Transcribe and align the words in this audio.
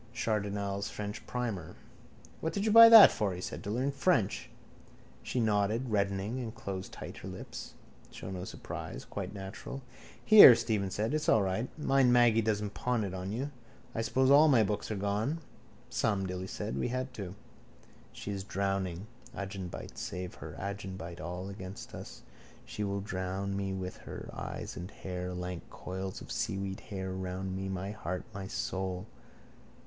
Chardenal's 0.15 0.89
French 0.89 1.27
primer. 1.27 1.75
—What 2.39 2.53
did 2.53 2.65
you 2.65 2.71
buy 2.71 2.89
that 2.89 3.11
for? 3.11 3.33
he 3.33 3.37
asked. 3.37 3.61
To 3.61 3.69
learn 3.69 3.91
French? 3.91 4.49
She 5.21 5.39
nodded, 5.39 5.91
reddening 5.91 6.39
and 6.39 6.55
closing 6.55 6.91
tight 6.91 7.17
her 7.17 7.27
lips. 7.27 7.75
Show 8.09 8.31
no 8.31 8.43
surprise. 8.45 9.05
Quite 9.05 9.35
natural. 9.35 9.83
—Here, 10.25 10.55
Stephen 10.55 10.89
said. 10.89 11.13
It's 11.13 11.29
all 11.29 11.43
right. 11.43 11.69
Mind 11.77 12.11
Maggy 12.11 12.41
doesn't 12.41 12.73
pawn 12.73 13.03
it 13.03 13.13
on 13.13 13.31
you. 13.31 13.51
I 13.93 14.01
suppose 14.01 14.31
all 14.31 14.47
my 14.47 14.63
books 14.63 14.89
are 14.89 14.95
gone. 14.95 15.37
—Some, 15.91 16.25
Dilly 16.25 16.47
said. 16.47 16.79
We 16.79 16.87
had 16.87 17.13
to. 17.13 17.35
She 18.11 18.31
is 18.31 18.43
drowning. 18.43 19.05
Agenbite. 19.35 19.99
Save 19.99 20.33
her. 20.41 20.55
Agenbite. 20.59 21.21
All 21.21 21.47
against 21.47 21.93
us. 21.93 22.23
She 22.65 22.83
will 22.83 23.01
drown 23.01 23.55
me 23.55 23.71
with 23.71 23.97
her, 23.97 24.31
eyes 24.33 24.75
and 24.75 24.89
hair. 24.89 25.31
Lank 25.35 25.69
coils 25.69 26.21
of 26.21 26.31
seaweed 26.31 26.79
hair 26.79 27.11
around 27.11 27.55
me, 27.55 27.69
my 27.69 27.91
heart, 27.91 28.23
my 28.33 28.47
soul. 28.47 29.05